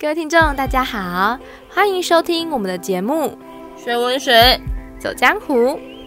[0.00, 1.36] 各位听众，大家好，
[1.68, 3.36] 欢迎收听我们的节目
[3.84, 4.56] 《学文学
[5.00, 5.54] 走江湖》。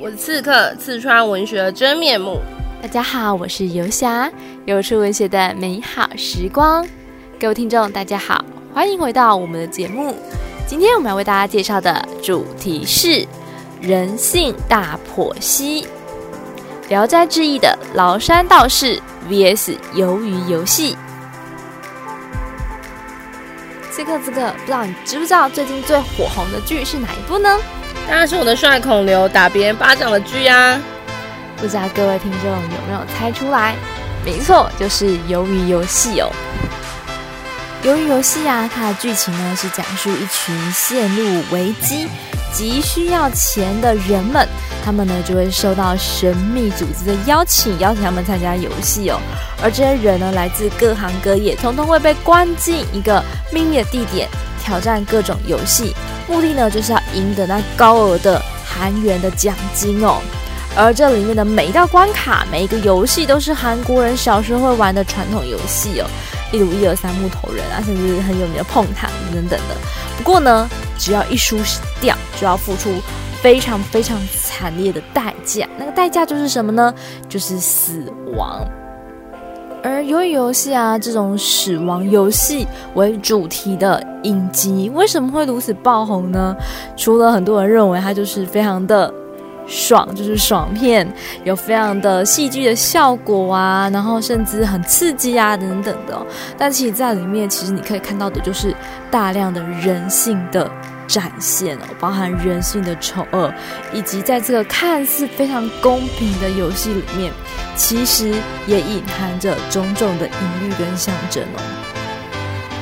[0.02, 2.39] 我是刺客，刺穿文学的真面目。
[2.81, 4.31] 大家好，我是游侠，
[4.63, 6.88] 游出文学的美好时光。
[7.38, 10.16] 各位听众，大家好，欢迎回到我们的节目。
[10.66, 13.28] 今天我们要为大家介绍的主题是
[13.82, 15.84] 人性大剖析，
[16.88, 20.96] 《聊斋志异》的崂山道士 VS 鱿鱼游戏。
[23.92, 27.59] 刺客，刺客，不知道你知不知道最近最火红的剧是哪一部呢？
[28.08, 30.80] 当然是我的帅孔刘打别人巴掌的剧呀！
[31.58, 33.76] 不知道各位听众有没有猜出来？
[34.26, 36.32] 没错，就是《鱿鱼游戏》哦。
[37.84, 42.07] 《由于游戏》啊，它的剧情呢是讲述一群陷入危机、
[42.54, 44.48] 急需要钱的人们，
[44.85, 49.20] 他们呢就会受到神秘组织的邀请，邀请他们参加游戏哦。
[49.63, 54.29] 而这些人呢，来自各行各业，统统会被关进一个秘密的地点，
[54.63, 55.95] 挑战各种游戏。
[56.27, 60.21] 目的呢，就是要赢得那高额的韩元的奖金哦。
[60.76, 66.07] 而这里面的每一道关卡，每一个游戏，都是韩国人小时候会玩的传统游戏哦，
[66.52, 69.75] 例如一二三木头人啊，甚至很有名的碰糖等等的。
[70.18, 71.58] 不过呢，只要一输
[72.00, 72.90] 掉，就要付出
[73.41, 75.68] 非常非常惨烈的代价。
[75.78, 76.94] 那个代价就是什么呢？
[77.28, 78.63] 就是死亡。
[79.84, 86.56] 而由于游戏啊，这种死亡游戏为主题的影集，为什么会如此爆红呢？
[86.96, 89.12] 除了很多人认为它就是非常的
[89.67, 91.07] 爽，就是爽片，
[91.44, 96.19] 有非常的戏剧的效果啊，然后甚至很刺激啊等等的。
[96.57, 98.75] 但其实在里面，其实你可以看到的就是
[99.09, 100.69] 大量的人性的。
[101.07, 103.53] 展现哦，包含人性的丑恶，
[103.91, 107.34] 以及在这个看似非常公平的游戏里面，
[107.75, 108.34] 其实
[108.66, 110.31] 也隐含着种种的隐
[110.62, 111.59] 喻跟象征哦。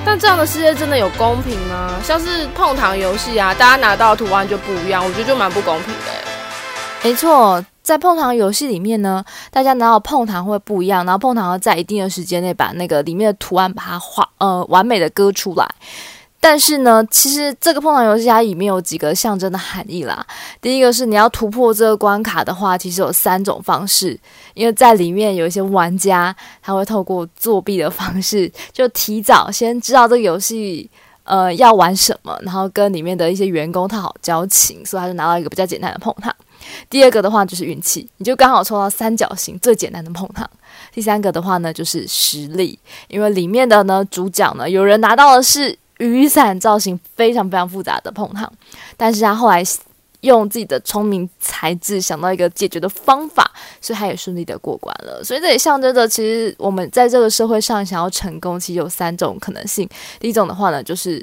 [0.06, 1.96] 但这样的世界真的有公平吗？
[2.04, 6.29] 像是碰糖游戏啊，大家拿到的图案就不一样，我觉得就蛮不公平的。
[7.02, 15.68] 没错，在碰糖游戏里面呢，大家拿到碰糖会不一样，然后碰糖要在一定的时间内把那个里面的图案把它画呃完美的割出来。
[16.42, 20.26] 但是呢，其实这个碰糖游戏它里面有几个象征的含义啦。
[20.62, 24.20] 第一个是你要突破这个关卡的话，其实有三种方式。
[24.54, 30.90] 因为在里面有一些玩家，他会透过作弊的方式，就提早先知道这个游戏
[31.24, 36.34] 呃要玩什么，然后跟里面的一些员工套好交情，所以他就拿到一个比较简单的碰糖。
[36.90, 40.50] 第二个的话就是运气，你就刚好抽到三角形最简单的碰糖。
[40.92, 42.78] 第三个的话呢就是实力，
[43.08, 45.78] 因为里面的呢主角呢有人拿到的是。
[46.00, 48.50] 雨伞造型非常非常复杂的碰糖，
[48.96, 49.62] 但是他后来
[50.22, 55.22] 用自己的聪明才智想到一个解决的方法，所以他也顺利的过关了。
[55.22, 59.90] 所以这也象征着，其实我们在这个社会上想要成功，其实有三种可能性。
[60.22, 61.22] 第一种的话呢，就是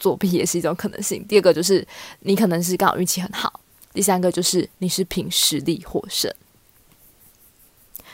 [0.00, 1.86] 作弊也是一种可能性；第二个就是
[2.22, 3.48] 你可能是刚好运气很好；
[3.98, 6.32] 第三个就是你是凭实力获胜。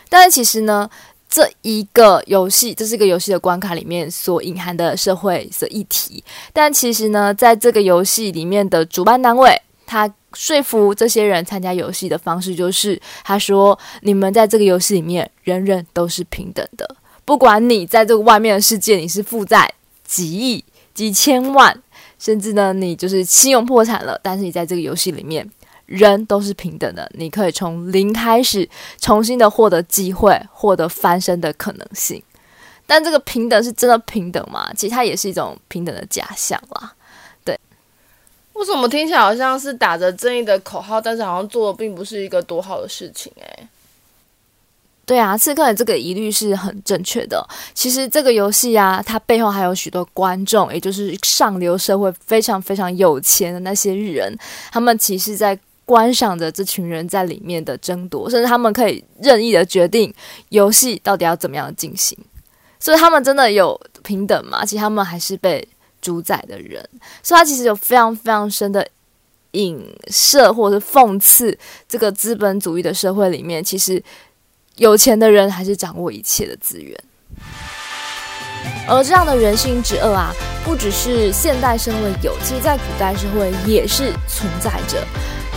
[0.08, 0.88] 但是其实呢，
[1.28, 6.24] 这一个游戏，这是一个游戏的关卡里面所隐含的社会的议题。
[6.54, 16.96] 但其实呢，在这个游戏里面的主办单位，他说服这些人参加游戏的方式就是，他说：“你们在这个游戏里面，人人都是平等的。
[17.26, 19.70] 不管你在这个外面的世界，你是负债
[20.02, 20.64] 几亿、
[20.94, 21.78] 几千万，
[22.18, 25.46] 甚至呢，你就是信用破产了，但是你在这个游戏里面。”
[25.86, 28.68] 人都是平等的，你可以从零开始，
[29.00, 32.22] 重新的获得机会，获得翻身的可能性。
[32.86, 34.70] 但这个平等是真的平等吗？
[34.76, 36.92] 其实它也是一种平等的假象啦。
[37.42, 37.58] 对，
[38.52, 43.32] 为什么听起来好像是打着正义的口号，但是好像做的并不是一个多好的事情？
[43.36, 43.66] 诶，
[45.06, 47.46] 对啊，刺客的这个疑虑是很正确的。
[47.74, 54.34] 其实这个游戏啊，它背后还有许多观众，也就是上流社会非常非常有钱的那些人，
[54.70, 60.12] 他们其实，在观赏着这群人在里面的争夺，甚至他们可以任意的决定
[60.48, 62.16] 游戏到底要怎么样进行。
[62.80, 64.64] 所以他们真的有平等吗？
[64.64, 65.66] 其实他们还是被
[66.02, 66.86] 主宰的人。
[67.22, 68.86] 所以他其实有非常非常深的
[69.52, 71.56] 影射或者是讽刺
[71.88, 74.02] 这个资本主义的社会里面，其实
[74.76, 76.98] 有钱的人还是掌握一切的资源。
[78.87, 80.30] 而这样的人性之恶啊，
[80.62, 85.02] 不只是现代社会有，其实在古代社会也是存在着。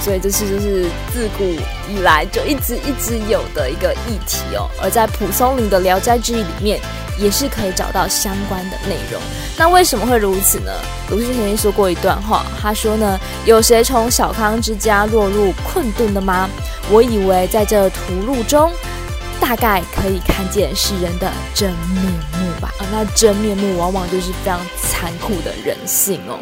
[0.01, 1.43] 所以这是就是自古
[1.89, 4.69] 以来就一直一直有的一个议题哦。
[4.81, 6.79] 而在蒲松龄的《聊斋志异》里面，
[7.19, 9.21] 也是可以找到相关的内容。
[9.57, 10.71] 那为什么会如此呢？
[11.09, 16.49] 鲁迅曾经说过一段话，他说呢：“有谁从小康之家落入困顿的吗？
[16.89, 18.71] 我以为在这途路中，
[19.39, 26.39] 大概可以看见世人的真面目。”吧，而那真面目往往就是非常残酷的人性哦。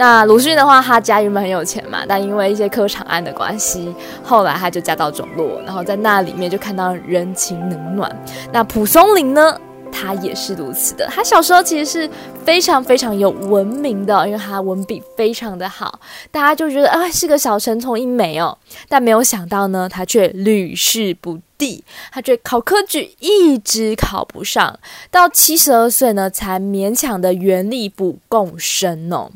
[0.00, 3.94] 那鲁迅的话，他家原本很有钱嘛，但因为一些科场案的关系，
[4.24, 8.10] 后来他就家道中落，然后在那里面就看到人情冷暖。
[8.50, 9.60] 那蒲松龄呢，
[9.92, 11.06] 他也是如此的。
[11.08, 12.10] 他小时候其实是
[12.46, 16.00] 非常非常有文名的，因为他文笔非常的好，
[16.30, 18.56] 大家就觉得啊、是个小神童一枚哦。
[18.88, 24.78] 但没有想到呢，他却屡试不第，他却考科举一直考不上，
[25.10, 29.30] 到七十二岁呢，才勉强的原力补贡生哦。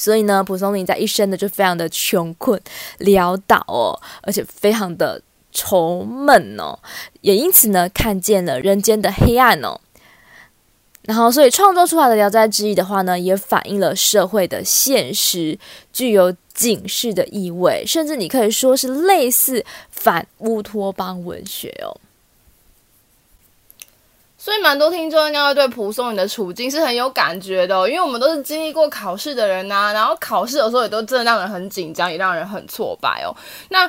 [0.00, 2.58] 所以呢，蒲松龄在一生呢就非常的穷困
[3.00, 5.20] 潦倒哦，而且非常的
[5.52, 6.78] 愁闷哦，
[7.20, 9.78] 也因此呢看见了人间的黑暗哦。
[11.02, 15.58] 然后，所以创作出来的《聊斋志异》的话呢，也反映了社会的现实，
[15.92, 21.96] 具有警示的意味，甚至你可以说是类似反乌托邦文学哦。
[24.50, 33.30] 所以，蛮多听众应该会对蒲松龄的处境是很有感觉的，因为我们都是经历过考试的人呐，然后考试有时候也都真的让人很紧张，也让人很挫败哦。
[33.68, 33.88] 那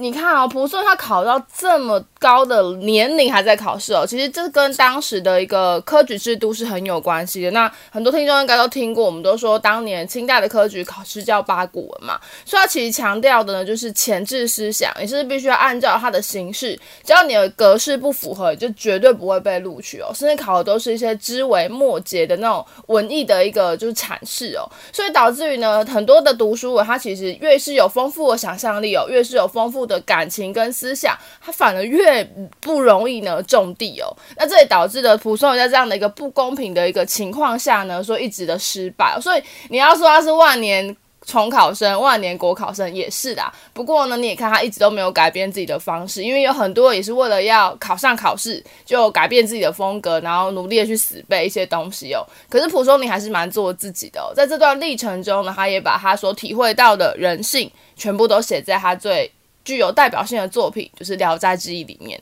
[0.00, 7.50] 你看啊，蒲松他考到这么高的年龄还在考试哦，其实这跟当时的一个科举制度是很有关系的。
[7.50, 20.12] 那很多听众应该都听过，我们都说当年清代的科举考试叫八股文嘛，所以他其实强调的呢就是前置思想，也是必须要按照它的形式，只要你的格式不符合，就绝对不会被录取哦。
[20.14, 24.62] 甚至考的都是一些枝微末节的那种文艺的一个就是阐释哦，
[24.92, 32.22] 所以导致于呢很多的读书人他其实越是有丰富的想象力哦，越是有丰富的感情跟思想，他反而越
[32.60, 34.14] 不容易呢种地哦。
[34.36, 39.18] 那这也导致了蒲松龄在这样的一个不公平的一个情况下呢，说一直的失败。
[39.20, 40.94] 所以你要说他是万年
[41.26, 43.42] 重考生、万年国考生也是的。
[43.74, 52.24] 不过呢，你也看他一直都没有改变自己的方式，因为有很多也是为了要考上考试，就改变自己的风格，然后努力的去死背一些东西哦。
[52.48, 54.32] 可是蒲松龄还是蛮做自己的。
[54.34, 59.30] 在这段历程中呢，他也把他所体会到的人性全部都写在他最。
[59.68, 62.18] 具有代表性的作品就是《聊斋志异》里面，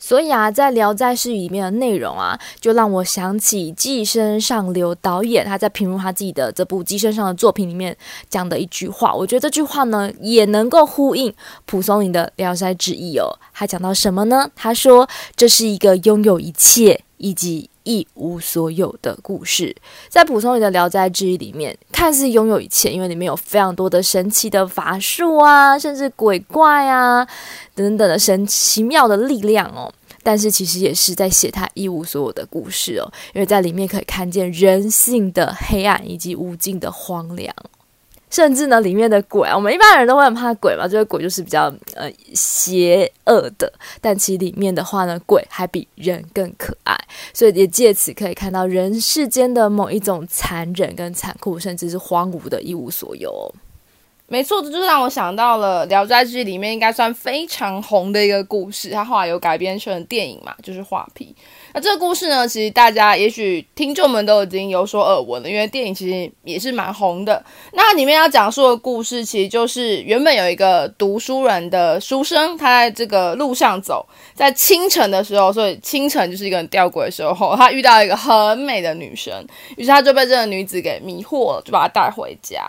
[0.00, 7.96] 所以啊，在《聊斋志异》里面的内容啊，就让我想起寄生上流导演他在评论他自己的这部《寄生上》的作品里面
[8.28, 11.32] 讲的一句话，我觉得这句话呢也能够呼应
[11.64, 13.38] 蒲松龄的《聊斋志异》哦。
[13.54, 14.50] 他讲到什么呢？
[14.56, 19.74] 他说：“这是一个拥有一切以及。”一无所有的故事，
[20.10, 27.26] 在蒲松龄的《聊斋志异》里面，看似拥有一切，因为里面有非常多的神奇的法术啊，甚至鬼怪啊
[27.74, 29.90] 等等的神奇妙的力量哦。
[30.22, 37.54] 但是其实也是在写他一无所有的故事哦，因为在里面可以看见人性的黑暗以及无尽的荒凉。
[38.30, 43.72] 甚至呢，里面的鬼，我们一般人都会很怕鬼嘛，这个鬼就是比较呃邪恶的。
[44.00, 46.96] 但其实里面的话呢，鬼还比人更可爱，
[47.32, 53.54] 所以也借此可以看到人世间的某一种残忍跟残酷，甚至是荒芜的一无所有。
[54.30, 61.34] 没错，这就让我想到了《聊斋志异》里面应该算非常红的一个故事，它后来有改编成电影嘛，就是《画皮》。
[61.80, 67.44] 这个故事呢，其实大家也许听众们都已经有所耳闻了，因为电影其实也是蛮红的。
[67.72, 74.04] 那里面要讲述的故事，其实就是原本有一个读书人的书生，他在这个路上走，
[74.34, 79.32] 在清晨的时候，所以清晨就是一个很吊诡的时候，他遇到一个很美的女生，
[79.76, 82.60] 于是他就被这个女子给迷惑了，就把她带回家。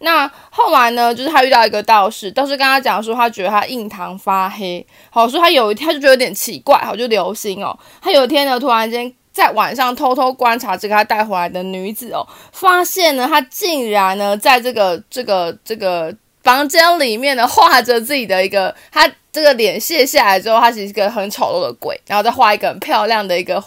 [0.00, 7.76] 那后来呢，就是他遇到一个道士，道士跟他讲说，他觉得他印堂发黑，好，所以他有一天他就觉得有点奇怪，好，就留心哦。
[8.00, 8.53] 他有一天呢。
[8.58, 23.62] 突然间，在晚上偷偷观察这个他带回来的女子哦，发现呢，她竟然呢，在这个这个这个房间里面呢，画着自己的一个，她这个脸卸下来之后，她其实是一个很丑陋的鬼，然后再画一个很漂亮的一个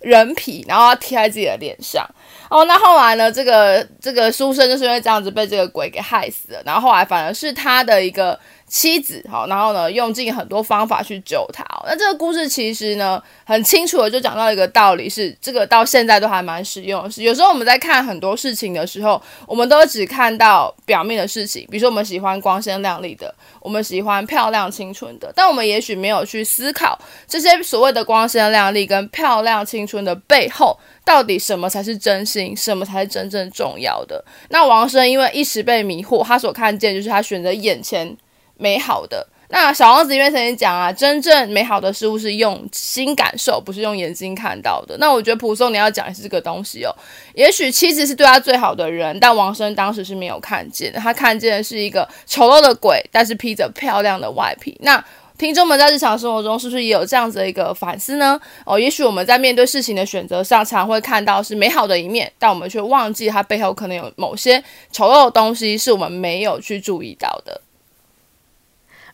[0.00, 2.04] 人皮，然后贴在自己的脸上。
[2.50, 8.38] 哦，那后来呢，这个这个书生就是因为这样子被这个鬼给害死了，然后后来反而是他的一个。
[8.74, 11.64] 妻子，好，然后呢，用尽很多方法去救他。
[11.86, 17.08] 那这个故事其实呢，很清楚的就讲到一个道理是，这个到现在都还蛮实用。
[17.08, 34.24] 是有时候我们在看很多事情的时候，我们都只看到表面的事情，比如说我们喜欢光鲜亮丽的，我们喜欢漂亮青春的，但我们也许没有去思考这些所谓的光鲜亮丽跟漂亮青春的背后，到底什么才是真心，什么才是真正重要的。
[34.48, 38.16] 那王生因为一时被迷惑，他所看见就是他选择眼前。
[38.56, 39.26] 美好的。
[39.50, 44.96] 那小王子里面曾经讲啊，真正美好的事物是用心感受，不是用眼睛看到的。
[44.98, 46.90] 那我觉得蒲松你要讲的是这个东西哦。
[47.34, 54.76] 也许妻子是对他最好的人，但王生当时是没有看见，他看见的是一个丑陋的鬼，但是披着漂亮的外皮。
[54.80, 55.04] 那
[55.38, 58.40] 听众们在日常生活中是不是也有这样子的一个反思呢？
[58.64, 67.60] 哦，也许我们在面对事情的选择上，常会看到是美好的一面，但我们却忘记它背后可能有某些丑陋的东西是我们没有去注意到的。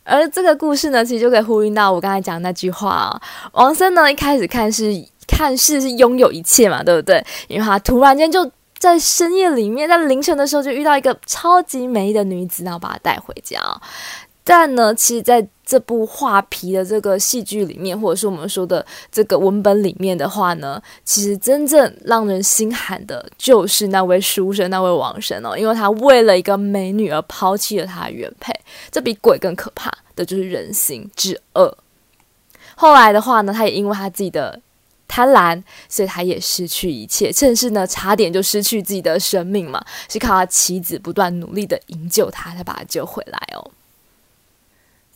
[0.04, 3.20] 而这个故事呢，其实就可以呼应到我刚才讲的那句话啊。
[3.52, 4.92] 王森呢，一开始看是
[5.26, 7.24] 看似是拥有一切嘛，对不对？
[7.48, 13.60] 因为他突然间就在深夜里面，在凌晨的时候就遇到一个超级美丽的女子，然后把她带回家。
[14.42, 28.52] 但呢，其实在这部画皮的这个戏剧里面，或者是我们说的这个文本里面的话呢，其实真正让人心寒的就是那位书生，那位王生哦，因为他为了一个美女而抛弃了他的原配，
[28.90, 31.76] 这比鬼更可怕的就是人心之恶。
[32.74, 34.58] 后来的话呢，他也因为他自己的
[35.06, 43.70] 贪婪，所以他也失去一切，甚至呢，差点就失去自己的生命嘛，是靠他妻子不断努力的营救他，才把他救回来哦。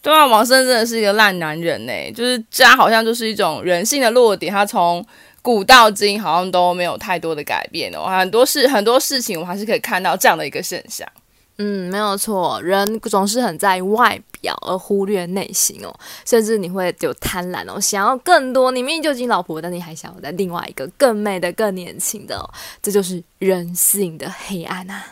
[0.04, 5.02] 对啊，王生真的是一个烂男人呢，就是家好像就是一种人性的弱点，他从
[5.40, 11.08] 古到今好像都没有太多的改变哦，很多事很多事情我还是可以看到这样的一个现象。
[11.56, 15.94] 嗯，没有错，人总是很在意外表而忽略内心哦，
[16.26, 22.44] 甚至你会有贪婪哦，想要更多，你明明就已经老婆，但你还想要在另外一个更美的、更年轻的哦，
[22.82, 25.02] 这就是人性的黑暗啊。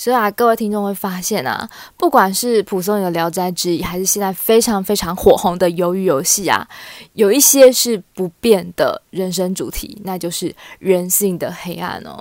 [0.00, 6.66] 所以啊，各位听众会发现啊，不管是蒲松龄的《聊斋志异》，还是现在非常非常火红的《鱿鱼游戏》啊，
[7.12, 12.18] 有一些是不变的人生主题，那就是人性的黑暗哦。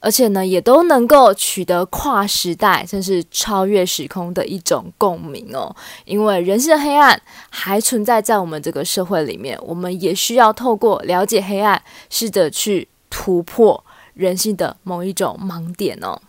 [0.00, 5.74] 而且呢，也都能够取得跨时代甚至超越时空的一种共鸣哦。
[6.04, 16.20] 因为人性的黑暗还存在在我们这个社会里面，我们也需要透过了解黑暗，试着去突破人性的某一种盲点哦。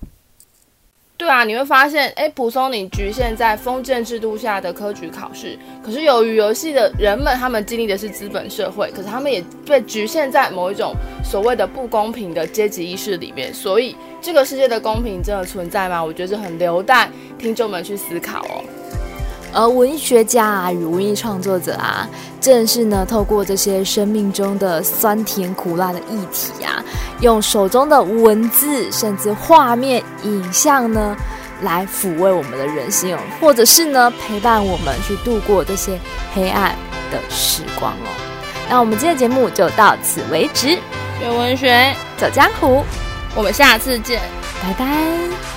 [1.18, 10.94] 对啊，你会发现，哎，蒲松龄局限在封建制度下的科举考试，可是由于游戏的人们，他们经历的是资本社会，可是他们也被局限在某一种
[11.24, 16.04] 所谓的不公平的阶级意识里面，所以这个世界的公平真的存在吗？
[16.04, 18.62] 我觉得很留待听众们去思考哦。
[19.56, 22.08] 而文学家啊与文艺创作者啊，
[22.42, 26.84] 正是呢透过这些生命中的酸甜苦辣的议题啊，
[27.22, 31.16] 用手中的文字甚至画面、影像呢，
[31.62, 35.98] 来抚慰我们的人心哦，或者是呢陪伴我们去度过这些
[36.34, 36.76] 黑暗
[37.10, 38.08] 的时光哦。
[38.70, 40.78] 那我们今天的节目就到此为止，
[41.20, 42.84] 学文学，走江湖，
[43.34, 44.20] 我们下次见，
[44.62, 45.55] 拜拜。